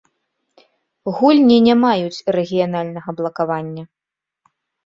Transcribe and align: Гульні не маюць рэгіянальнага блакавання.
Гульні 1.19 1.57
не 1.67 1.75
маюць 1.83 2.23
рэгіянальнага 2.39 3.09
блакавання. 3.21 3.83